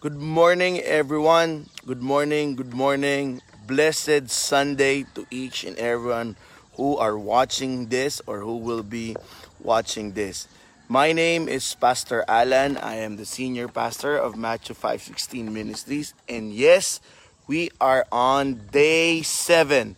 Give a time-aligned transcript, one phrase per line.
[0.00, 1.68] Good morning, everyone.
[1.84, 3.42] Good morning, good morning.
[3.66, 6.36] Blessed Sunday to each and everyone
[6.80, 9.14] who are watching this or who will be
[9.60, 10.48] watching this.
[10.88, 12.78] My name is Pastor Alan.
[12.78, 16.14] I am the senior pastor of Matthew 516 Ministries.
[16.26, 17.04] And yes,
[17.46, 19.96] we are on day 7.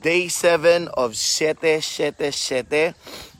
[0.00, 2.94] Day 7 of Shete Shete Shete.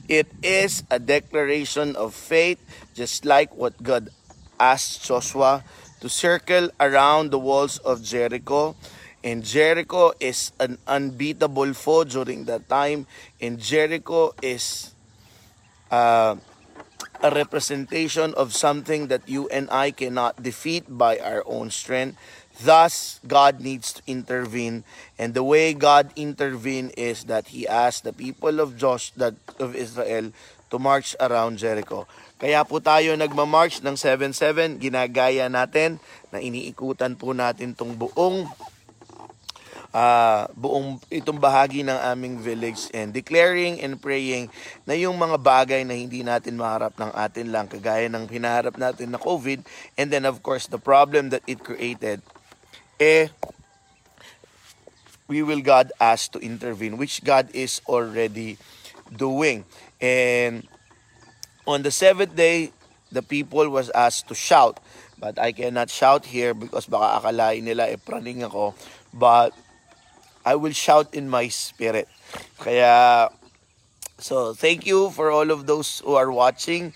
[0.08, 2.58] It is a declaration of faith,
[2.98, 4.10] just like what God
[4.58, 5.62] asked Joshua
[6.00, 8.74] to circle around the walls of Jericho.
[9.22, 13.06] And Jericho is an unbeatable foe during that time.
[13.40, 14.94] And Jericho is
[15.90, 16.36] uh,
[17.22, 22.16] a representation of something that you and I cannot defeat by our own strength.
[22.62, 24.84] Thus, God needs to intervene.
[25.18, 29.76] And the way God intervened is that He asked the people of Josh, that of
[29.76, 30.32] Israel,
[30.70, 32.06] to march around Jericho.
[32.40, 36.00] Kaya po tayo nagmamarch ng 7-7, ginagaya natin
[36.32, 38.48] na iniikutan po natin tong buong
[39.92, 44.48] uh, buong itong bahagi ng aming village and declaring and praying
[44.88, 49.12] na yung mga bagay na hindi natin maharap ng atin lang kagaya ng hinaharap natin
[49.12, 49.60] na COVID
[50.00, 52.24] and then of course the problem that it created
[52.96, 53.28] eh
[55.30, 58.58] we will God ask to intervene which God is already
[59.14, 59.62] doing.
[60.02, 60.66] And
[61.70, 62.74] On the seventh day,
[63.14, 64.82] the people was asked to shout.
[65.22, 68.74] But I cannot shout here because baka akalain nila e praning ako.
[69.14, 69.54] But
[70.42, 72.10] I will shout in my spirit.
[72.58, 73.30] Kaya,
[74.18, 76.90] so thank you for all of those who are watching.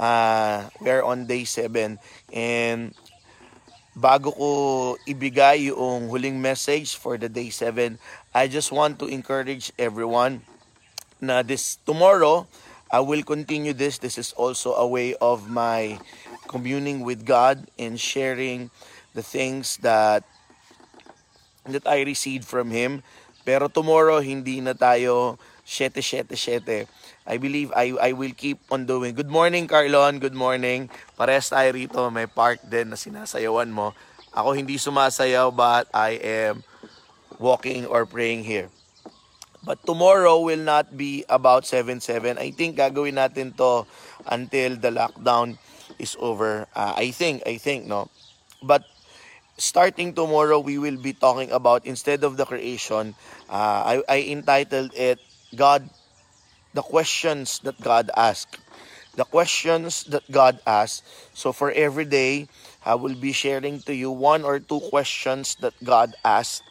[0.00, 2.00] Uh, we're on day 7.
[2.32, 2.96] And
[3.92, 4.48] bago ko
[5.04, 8.00] ibigay yung huling message for the day 7,
[8.32, 10.48] I just want to encourage everyone
[11.20, 12.48] na this tomorrow,
[12.94, 13.98] I will continue this.
[13.98, 15.98] This is also a way of my
[16.46, 18.70] communing with God and sharing
[19.18, 20.22] the things that
[21.66, 23.02] that I received from Him.
[23.42, 26.86] Pero tomorrow, hindi na tayo 7-7-7.
[27.26, 29.18] I believe I, I will keep on doing.
[29.18, 30.22] Good morning, Carlon.
[30.22, 30.86] Good morning.
[31.18, 31.98] Pares tayo rito.
[32.14, 33.90] May part din na sinasayawan mo.
[34.30, 36.62] Ako hindi sumasayaw but I am
[37.42, 38.70] walking or praying here.
[39.64, 42.36] But tomorrow will not be about 7-7.
[42.36, 43.88] I think gagawin natin to
[44.28, 45.56] until the lockdown
[45.98, 46.68] is over.
[46.76, 48.08] Uh, I think, I think, no?
[48.62, 48.84] But
[49.56, 53.14] starting tomorrow, we will be talking about, instead of the creation,
[53.48, 55.18] uh, I, I entitled it,
[55.56, 55.88] God,
[56.74, 58.58] the questions that God asked.
[59.14, 61.04] The questions that God asked.
[61.32, 62.48] So for every day,
[62.84, 66.64] I will be sharing to you one or two questions that God asked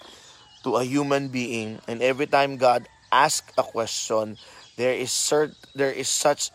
[0.64, 4.38] to a human being and every time God asks a question
[4.76, 6.50] there is cert- there is such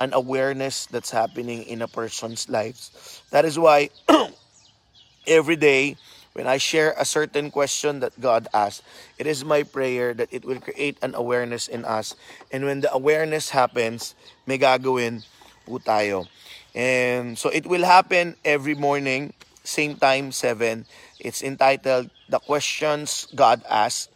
[0.00, 3.22] an awareness that's happening in a person's lives.
[3.30, 3.90] That is why
[5.26, 5.96] every day
[6.32, 8.82] when I share a certain question that God asks
[9.18, 12.16] it is my prayer that it will create an awareness in us.
[12.50, 14.14] And when the awareness happens
[14.46, 15.22] may gagawin
[15.66, 16.26] po tayo.
[16.74, 20.86] And so it will happen every morning same time 7
[21.20, 24.10] it's entitled the questions God asked.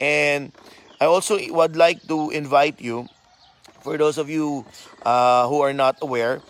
[0.00, 0.52] And
[1.00, 3.08] I also would like to invite you,
[3.80, 4.64] for those of you
[5.04, 6.40] uh, who are not aware,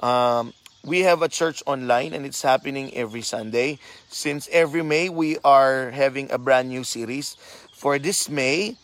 [0.00, 0.52] um,
[0.84, 3.78] we have a church online and it's happening every Sunday.
[4.08, 7.36] Since every May, we are having a brand new series.
[7.74, 8.76] For this May,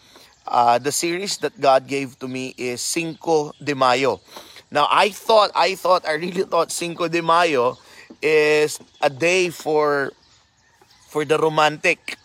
[0.47, 4.21] uh, the series that God gave to me is Cinco de Mayo.
[4.71, 7.79] Now, I thought, I thought, I really thought Cinco de Mayo
[8.21, 10.13] is a day for
[11.15, 12.19] for the romantic.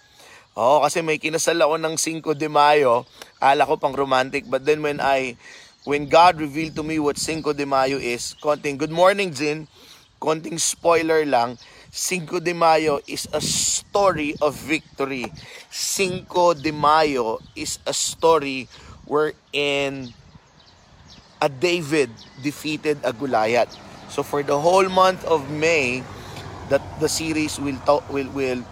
[0.58, 3.06] Oh, kasi may kinasal ako ng 5 de Mayo.
[3.38, 4.50] Ala ko pang romantic.
[4.50, 5.38] But then when I,
[5.86, 9.70] when God revealed to me what 5 de Mayo is, konting, good morning, Jin.
[10.18, 11.62] Konting spoiler lang.
[11.94, 15.30] 5 de Mayo is a story of victory.
[15.70, 16.26] 5
[16.58, 18.66] de Mayo is a story
[19.06, 20.10] wherein
[21.38, 22.10] a David
[22.42, 23.70] defeated a Goliath.
[24.10, 26.02] So for the whole month of May,
[26.74, 28.66] that the series will talk, will will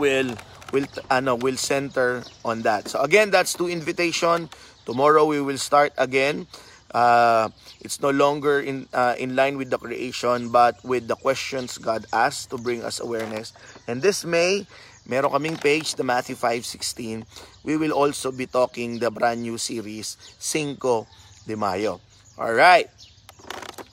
[0.00, 0.32] will
[0.72, 2.88] will ano will center on that.
[2.88, 4.48] So again, that's two invitation.
[4.88, 6.48] Tomorrow we will start again.
[6.90, 11.78] Uh, it's no longer in uh, in line with the creation, but with the questions
[11.78, 13.52] God asked to bring us awareness.
[13.86, 14.66] And this May,
[15.06, 17.22] meron kaming page, the Matthew 5:16.
[17.62, 21.06] We will also be talking the brand new series, Cinco
[21.46, 22.00] de Mayo.
[22.40, 22.90] All right.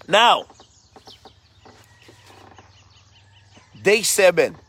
[0.08, 0.48] Now,
[3.76, 4.67] day 7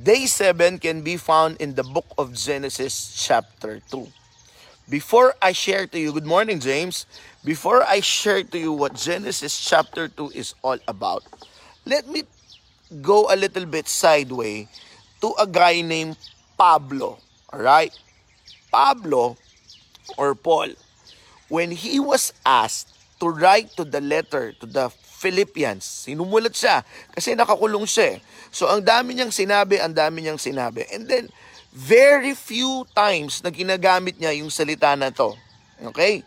[0.00, 4.08] Day 7 can be found in the book of Genesis chapter 2.
[4.88, 7.04] Before I share to you, good morning James,
[7.44, 11.28] before I share to you what Genesis chapter 2 is all about,
[11.84, 12.24] let me
[13.02, 14.72] go a little bit sideways
[15.20, 16.16] to a guy named
[16.56, 17.18] Pablo.
[17.52, 17.92] Alright?
[18.72, 19.36] Pablo
[20.16, 20.80] or Paul,
[21.52, 24.88] when he was asked to write to the letter to the
[25.20, 26.80] Philippians, sinumulat siya
[27.12, 28.16] kasi nakakulong siya.
[28.16, 28.18] eh.
[28.48, 30.88] So ang dami niyang sinabi, ang dami niyang sinabi.
[30.88, 31.28] And then,
[31.70, 35.36] very few times na ginagamit niya yung salita na to.
[35.92, 36.24] Okay?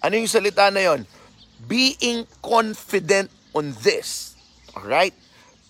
[0.00, 1.02] Ano yung salita na yon?
[1.66, 4.38] Being confident on this.
[4.78, 5.12] Alright?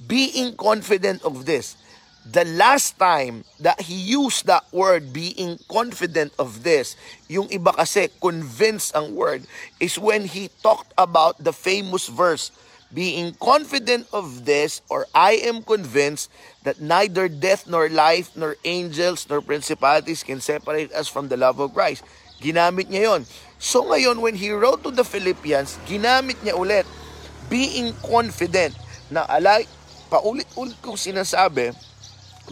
[0.05, 1.81] Being confident of this.
[2.27, 6.99] The last time that he used that word, being confident of this,
[7.31, 9.47] yung iba kasi convinced ang word,
[9.79, 12.51] is when he talked about the famous verse,
[12.91, 16.27] being confident of this, or I am convinced
[16.67, 21.63] that neither death nor life, nor angels, nor principalities can separate us from the love
[21.63, 22.03] of Christ.
[22.43, 23.23] Ginamit niya yon.
[23.63, 26.91] So ngayon, when he wrote to the Philippians, ginamit niya ulit,
[27.47, 28.75] being confident,
[29.15, 29.63] na alay,
[30.11, 31.71] paulit-ulit kong sinasabi,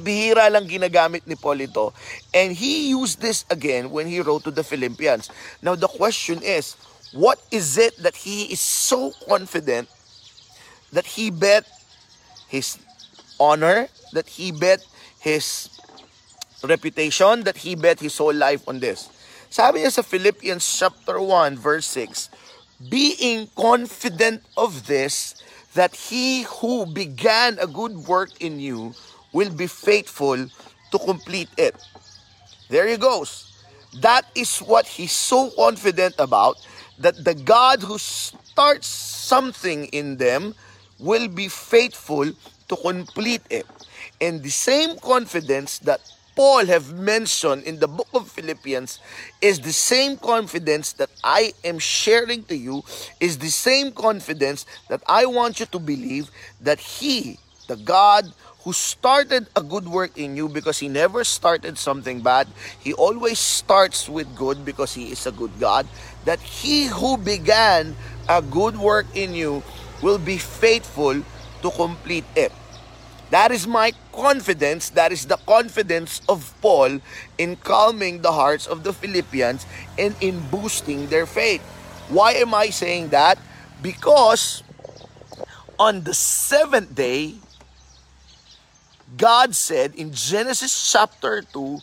[0.01, 1.93] bihira lang ginagamit ni Paul ito.
[2.33, 5.31] And he used this again when he wrote to the Philippians.
[5.63, 6.77] Now the question is,
[7.13, 9.89] what is it that he is so confident
[10.93, 11.67] that he bet
[12.49, 12.79] his
[13.39, 14.83] honor, that he bet
[15.21, 15.71] his
[16.63, 19.11] reputation, that he bet his whole life on this?
[19.51, 22.27] Sabi niya sa Philippians chapter 1 verse 6,
[22.91, 25.39] being confident of this,
[25.75, 28.95] that he who began a good work in you
[29.35, 30.39] will be faithful
[30.91, 31.75] to complete it.
[32.71, 33.51] There he goes.
[34.01, 36.57] That is what he's so confident about
[36.99, 40.55] that the God who starts something in them
[40.99, 42.33] will be faithful
[42.69, 43.67] to complete it.
[44.21, 46.01] And the same confidence that
[46.37, 48.99] Paul have mentioned in the book of Philippians
[49.41, 52.83] is the same confidence that I am sharing to you
[53.21, 58.33] is the same confidence that I want you to believe that he the God
[58.65, 62.49] who started a good work in you because he never started something bad.
[62.81, 65.87] He always starts with good because he is a good God.
[66.25, 67.95] That he who began
[68.29, 69.63] a good work in you
[70.01, 71.21] will be faithful
[71.61, 72.53] to complete it.
[73.31, 74.91] That is my confidence.
[74.91, 77.01] That is the confidence of Paul
[77.37, 79.67] in calming the hearts of the Philippians
[79.99, 81.61] and in boosting their faith.
[82.09, 83.37] Why am I saying that?
[83.83, 84.63] Because
[85.79, 87.37] on the seventh day,
[89.17, 91.79] God said in Genesis chapter 2,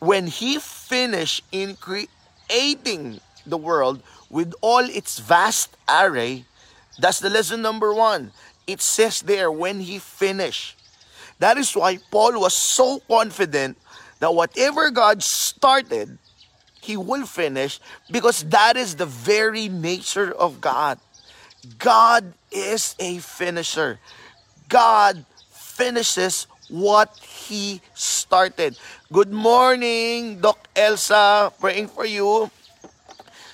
[0.00, 6.44] when He finished in creating the world with all its vast array,
[6.98, 8.32] that's the lesson number one.
[8.66, 10.76] It says there, when He finished.
[11.38, 13.78] That is why Paul was so confident
[14.20, 16.18] that whatever God started,
[16.80, 17.80] He will finish
[18.10, 20.98] because that is the very nature of God.
[21.78, 23.98] God is a finisher.
[24.68, 28.76] God finishes what He started.
[29.12, 31.52] Good morning, Doc Elsa.
[31.60, 32.50] Praying for you.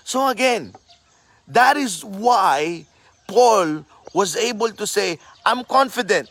[0.04, 0.72] So again,
[1.46, 2.86] that is why
[3.28, 3.84] Paul
[4.14, 6.30] was able to say, I'm confident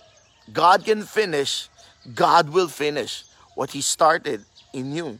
[0.52, 1.70] God can finish,
[2.16, 4.44] God will finish what He started
[4.74, 5.20] in you.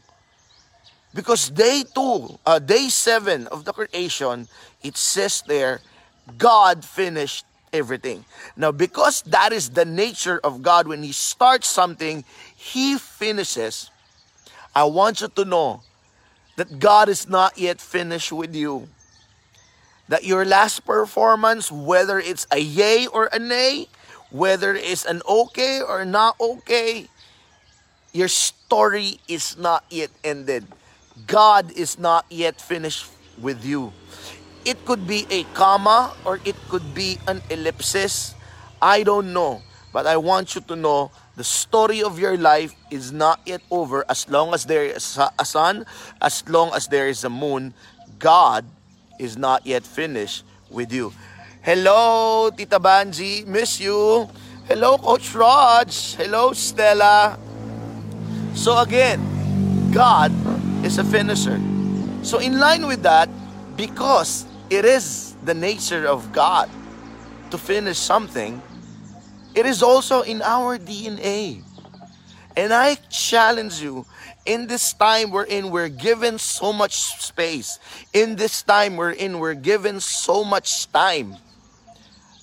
[1.14, 4.48] Because day two, uh, day seven of the creation,
[4.82, 5.80] it says there,
[6.36, 8.24] God finished everything.
[8.56, 12.24] Now, because that is the nature of God, when He starts something,
[12.56, 13.90] He finishes.
[14.74, 15.82] I want you to know
[16.56, 18.88] that God is not yet finished with you.
[20.08, 23.88] That your last performance, whether it's a yay or a nay,
[24.30, 27.08] whether it's an okay or not okay,
[28.12, 30.66] your story is not yet ended.
[31.26, 33.06] God is not yet finished
[33.40, 33.92] with you.
[34.64, 38.34] It could be a comma or it could be an ellipsis.
[38.80, 39.62] I don't know.
[39.92, 44.04] But I want you to know the story of your life is not yet over
[44.08, 45.84] as long as there is a sun,
[46.20, 47.74] as long as there is a moon.
[48.18, 48.64] God
[49.18, 51.12] is not yet finished with you.
[51.62, 53.46] Hello, Tita Banji.
[53.46, 54.28] Miss you.
[54.68, 56.14] Hello, Coach Raj.
[56.14, 57.38] Hello, Stella.
[58.54, 59.20] So again,
[59.92, 60.30] God
[60.84, 61.60] is a finisher.
[62.22, 63.28] So in line with that,
[63.76, 66.70] because it is the nature of God
[67.50, 68.62] to finish something,
[69.54, 71.62] it is also in our DNA.
[72.56, 74.06] And I challenge you
[74.46, 77.78] in this time we're in, we're given so much space.
[78.12, 81.36] In this time we're in, we're given so much time.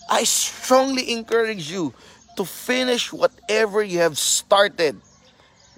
[0.09, 1.93] I strongly encourage you
[2.35, 4.95] to finish whatever you have started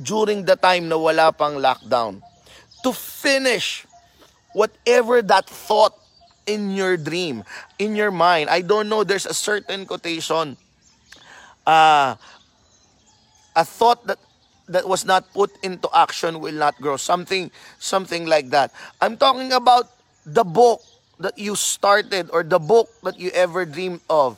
[0.02, 2.22] during the time na wala pang lockdown.
[2.84, 3.86] To finish
[4.54, 5.98] whatever that thought
[6.50, 7.46] in your dream,
[7.78, 8.50] in your mind.
[8.50, 10.58] I don't know, there's a certain quotation
[11.70, 12.16] uh,
[13.56, 14.18] a thought that
[14.70, 16.98] that was not put into action will not grow.
[16.98, 18.72] Something, something like that.
[19.02, 19.90] I'm talking about
[20.26, 20.82] the book
[21.20, 24.38] that you started or the book that you ever dreamed of.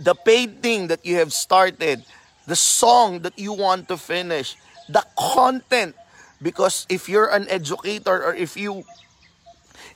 [0.00, 2.04] The painting that you have started,
[2.46, 4.56] the song that you want to finish,
[4.88, 5.94] the content.
[6.40, 8.82] Because if you're an educator or if you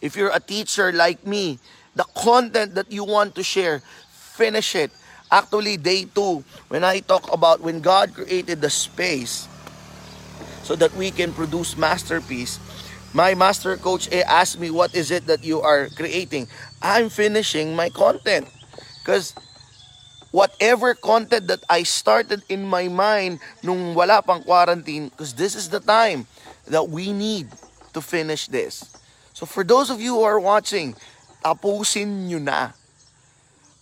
[0.01, 1.59] if you're a teacher like me,
[1.95, 4.91] the content that you want to share, finish it
[5.31, 9.49] Actually, day 2, when I talk about when God created the space
[10.63, 12.61] so that we can produce masterpiece,
[13.13, 16.47] my master coach eh, asked me, what is it that you are creating?
[16.81, 18.47] I'm finishing my content.
[19.03, 19.35] Because
[20.31, 25.71] whatever content that I started in my mind nung wala pang quarantine, because this is
[25.71, 26.27] the time
[26.69, 27.51] that we need
[27.95, 28.96] to finish this.
[29.37, 30.97] So for those of you who are watching,
[31.45, 32.73] tapusin nyo na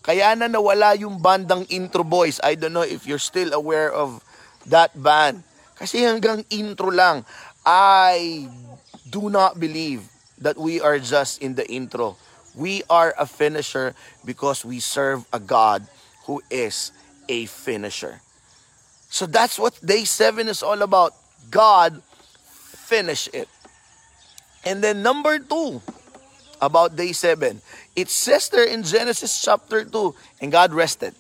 [0.02, 2.42] kaya na nawala yung bandang Intro Boys.
[2.42, 4.18] I don't know if you're still aware of
[4.66, 5.46] that band.
[5.78, 7.22] Kasi hanggang intro lang,
[7.62, 8.50] I
[9.06, 10.02] do not believe
[10.42, 12.18] that we are just in the intro.
[12.58, 13.94] We are a finisher
[14.26, 15.86] because we serve a God
[16.26, 16.90] who is
[17.30, 18.20] a finisher.
[19.06, 21.14] So that's what day 7 is all about.
[21.48, 22.02] God
[22.90, 23.46] finish it.
[24.64, 25.82] And then number 2,
[26.60, 27.60] about day 7.
[27.94, 31.14] It says there in Genesis chapter 2, and God rested.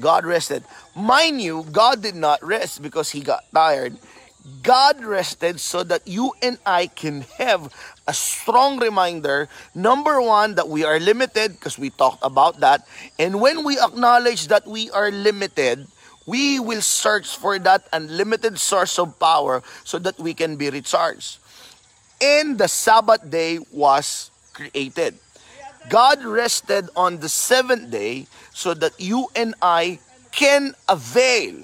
[0.00, 0.64] God rested.
[0.94, 3.96] Mind you, God did not rest because he got tired.
[4.62, 7.72] God rested so that you and I can have
[8.06, 9.48] a strong reminder.
[9.74, 12.86] Number one, that we are limited because we talked about that.
[13.18, 15.86] And when we acknowledge that we are limited,
[16.26, 21.38] we will search for that unlimited source of power so that we can be recharged
[22.20, 25.14] and the Sabbath day was created.
[25.88, 29.98] God rested on the seventh day so that you and I
[30.32, 31.54] can avail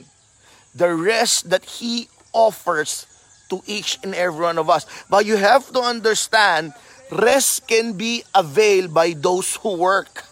[0.75, 3.07] the rest that He offers
[3.51, 4.87] to each and every one of us.
[5.11, 6.73] But you have to understand,
[7.11, 10.25] rest can be availed by those who work.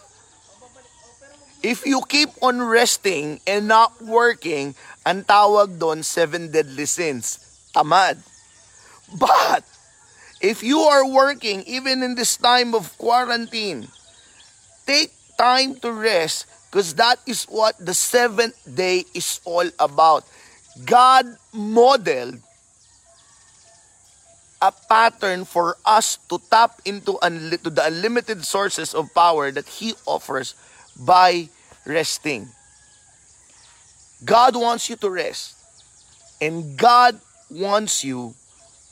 [1.61, 4.73] If you keep on resting and not working,
[5.05, 7.37] ang tawag doon, seven deadly sins.
[7.69, 8.17] Tamad.
[9.13, 9.61] But,
[10.41, 13.87] If you are working, even in this time of quarantine,
[14.87, 20.25] take time to rest because that is what the seventh day is all about.
[20.85, 22.41] God modeled
[24.61, 29.93] a pattern for us to tap into to the unlimited sources of power that He
[30.05, 30.55] offers
[30.97, 31.49] by
[31.85, 32.47] resting.
[34.23, 35.57] God wants you to rest.
[36.41, 37.19] And God
[37.49, 38.33] wants you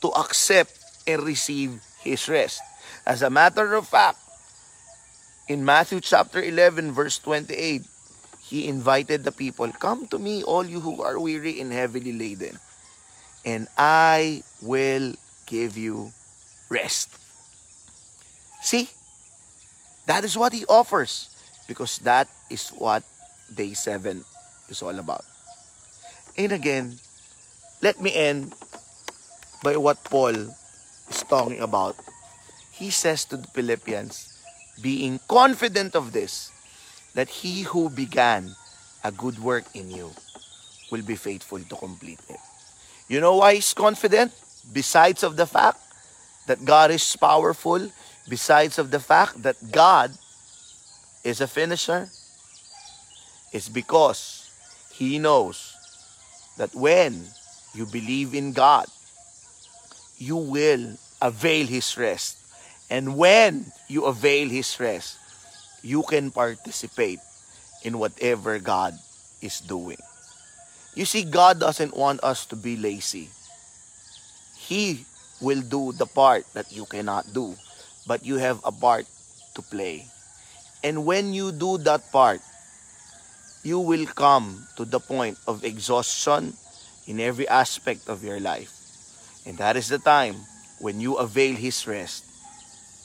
[0.02, 0.79] to accept
[1.10, 2.62] and receive his rest.
[3.06, 4.18] As a matter of fact,
[5.48, 7.82] in Matthew chapter 11 verse 28,
[8.50, 12.58] he invited the people, Come to me, all you who are weary and heavily laden,
[13.46, 15.14] and I will
[15.46, 16.12] give you
[16.70, 17.10] rest.
[18.62, 18.90] See,
[20.06, 21.30] that is what he offers
[21.68, 23.04] because that is what
[23.54, 24.26] day 7
[24.70, 25.26] is all about.
[26.38, 26.98] And again,
[27.82, 28.54] let me end
[29.64, 30.34] by what Paul
[31.10, 31.96] is talking about,
[32.72, 34.38] he says to the Philippians,
[34.82, 36.52] being confident of this,
[37.14, 38.56] that he who began
[39.04, 40.12] a good work in you
[40.92, 42.40] will be faithful to complete it.
[43.08, 44.32] You know why he's confident?
[44.72, 45.80] Besides of the fact
[46.48, 47.92] that God is powerful,
[48.28, 50.12] besides of the fact that God
[51.24, 52.10] is a finisher,
[53.52, 54.50] it's because
[54.94, 55.76] he knows
[56.58, 57.26] that when
[57.74, 58.86] you believe in God,
[60.20, 62.38] you will avail His rest.
[62.92, 65.18] And when you avail His rest,
[65.82, 67.20] you can participate
[67.84, 68.94] in whatever God
[69.42, 69.98] is doing.
[70.94, 73.30] You see, God doesn't want us to be lazy.
[74.58, 75.06] He
[75.40, 77.56] will do the part that you cannot do,
[78.06, 79.08] but you have a part
[79.56, 80.06] to play.
[80.84, 82.42] And when you do that part,
[83.64, 86.54] you will come to the point of exhaustion
[87.08, 88.79] in every aspect of your life.
[89.46, 90.36] And that is the time
[90.80, 92.26] when you avail His rest.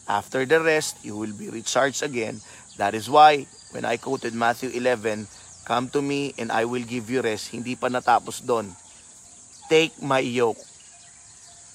[0.09, 2.41] After the rest, you will be recharged again.
[2.77, 5.27] That is why, when I quoted Matthew 11,
[5.65, 7.49] Come to me and I will give you rest.
[7.57, 8.69] Hindi pa natapos doon.
[9.73, 10.61] Take my yoke.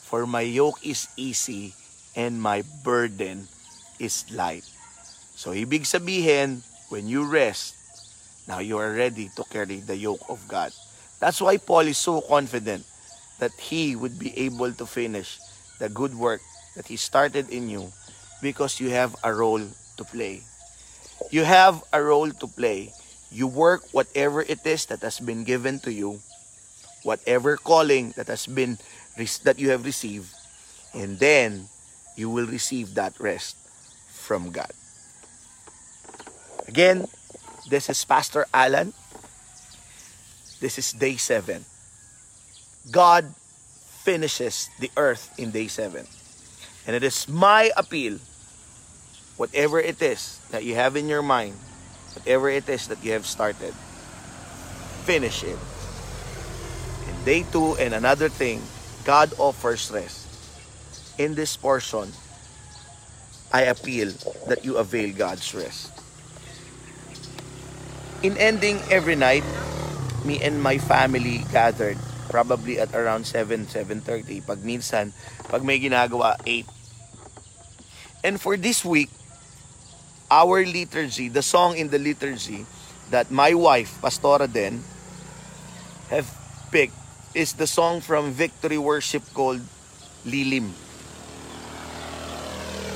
[0.06, 1.74] For my yoke is easy
[2.14, 3.50] and my burden
[3.98, 4.66] is light.
[5.34, 6.62] So, ibig sabihin,
[6.94, 7.74] when you rest,
[8.46, 10.70] now you are ready to carry the yoke of God.
[11.18, 12.86] That's why Paul is so confident
[13.40, 15.40] that he would be able to finish
[15.80, 16.42] the good work
[16.76, 17.92] that he started in you
[18.42, 19.64] because you have a role
[19.98, 20.44] to play.
[21.32, 22.94] You have a role to play.
[23.32, 26.20] You work whatever it is that has been given to you,
[27.04, 28.78] whatever calling that has been
[29.44, 30.32] that you have received,
[30.94, 31.68] and then
[32.16, 33.58] you will receive that rest
[34.08, 34.72] from God.
[36.68, 37.06] Again,
[37.70, 38.94] this is Pastor Alan.
[40.62, 41.66] This is day 7.
[42.92, 43.34] God
[44.04, 46.06] finishes the earth in day 7.
[46.88, 48.18] And it is my appeal,
[49.38, 51.54] whatever it is that you have in your mind,
[52.14, 53.74] whatever it is that you have started,
[55.06, 55.58] finish it.
[57.08, 58.62] And day 2, and another thing,
[59.06, 60.26] God offers rest.
[61.20, 62.10] In this portion,
[63.52, 64.12] I appeal
[64.48, 65.92] that you avail God's rest.
[68.24, 69.44] In ending every night,
[70.26, 71.98] me and my family gathered
[72.30, 74.46] probably at around 7, 7.30.
[74.46, 75.12] Pag minsan,
[75.50, 76.66] pag may ginagawa, 8.
[78.24, 79.10] And for this week,
[80.30, 82.66] our liturgy, the song in the liturgy
[83.10, 84.84] that my wife, Pastora Den,
[86.10, 86.30] have
[86.72, 86.94] picked
[87.34, 89.62] is the song from Victory Worship called
[90.26, 90.72] Lilim.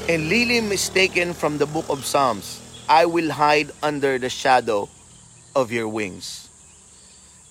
[0.10, 2.60] And Lilim is taken from the book of Psalms.
[2.90, 4.90] I will hide under the shadow
[5.56, 6.50] of your wings.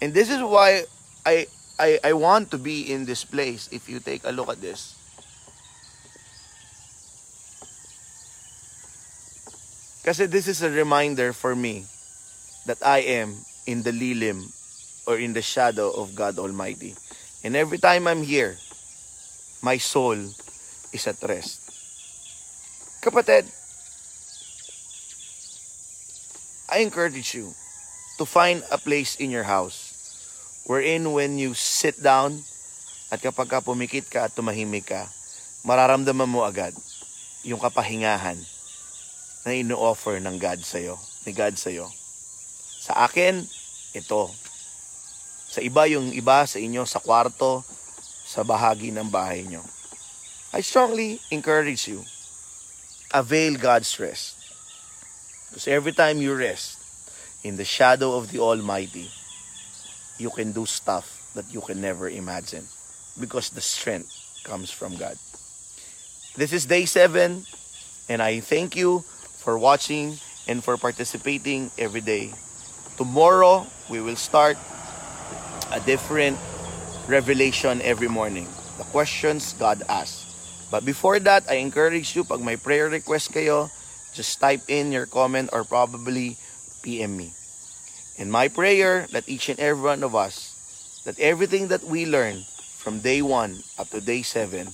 [0.03, 0.85] And this is why
[1.25, 1.47] I,
[1.79, 4.95] I, I want to be in this place if you take a look at this.
[10.05, 11.87] Kasi this is a reminder for me
[12.67, 13.35] that I am
[13.67, 14.51] in the lilim
[15.07, 16.95] or in the shadow of God Almighty.
[17.45, 18.57] And every time I'm here,
[19.63, 20.19] my soul
[20.93, 21.63] is at rest.
[23.03, 23.47] Kapatid,
[26.71, 27.55] I encourage you
[28.19, 29.82] to find a place in your house
[30.67, 32.43] wherein when you sit down
[33.11, 35.11] at kapag ka pumikit ka at tumahimik ka,
[35.67, 36.75] mararamdaman mo agad
[37.43, 38.39] yung kapahingahan
[39.43, 40.95] na ino-offer ng God sa'yo,
[41.27, 41.91] ni God sa'yo.
[42.83, 43.43] Sa akin,
[43.95, 44.31] ito.
[45.51, 47.67] Sa iba, yung iba sa inyo, sa kwarto,
[48.23, 49.61] sa bahagi ng bahay nyo.
[50.55, 52.07] I strongly encourage you,
[53.11, 54.39] avail God's rest.
[55.51, 56.81] Because every time you rest
[57.45, 59.11] in the shadow of the Almighty,
[60.19, 62.67] you can do stuff that you can never imagine
[63.19, 64.11] because the strength
[64.45, 65.17] comes from God.
[66.37, 67.45] This is day seven,
[68.09, 69.05] and I thank you
[69.37, 70.17] for watching
[70.49, 72.33] and for participating every day.
[72.97, 74.57] Tomorrow, we will start
[75.73, 76.39] a different
[77.07, 78.47] revelation every morning.
[78.79, 80.29] The questions God asks.
[80.71, 83.69] But before that, I encourage you, pag may prayer request kayo,
[84.17, 86.37] just type in your comment or probably
[86.81, 87.37] PM me.
[88.19, 92.45] And my prayer that each and every one of us, that everything that we learn
[92.77, 94.69] from day 1 up to day 7,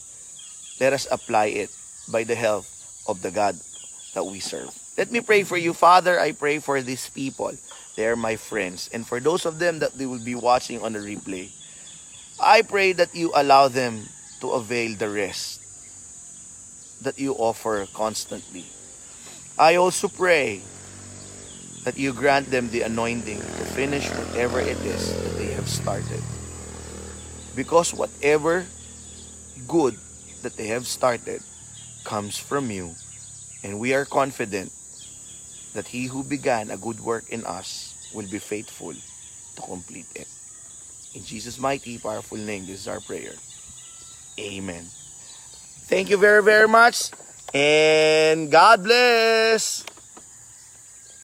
[0.81, 1.71] let us apply it
[2.11, 2.67] by the help
[3.07, 3.57] of the God
[4.15, 4.75] that we serve.
[4.97, 5.73] Let me pray for you.
[5.73, 7.53] Father, I pray for these people.
[7.97, 8.91] They are my friends.
[8.93, 11.51] And for those of them that they will be watching on the replay,
[12.41, 14.09] I pray that you allow them
[14.41, 15.61] to avail the rest
[17.03, 18.67] that you offer constantly.
[19.59, 20.63] I also pray
[21.89, 26.21] that you grant them the anointing to finish whatever it is that they have started.
[27.57, 28.67] Because whatever
[29.67, 29.97] good
[30.43, 31.41] that they have started
[32.05, 32.93] comes from you
[33.65, 34.71] and we are confident
[35.73, 40.29] that he who began a good work in us will be faithful to complete it.
[41.15, 43.33] In Jesus' mighty, powerful name, this is our prayer.
[44.39, 44.85] Amen.
[45.89, 47.13] Thank you very, very much.
[47.55, 49.89] And God bless.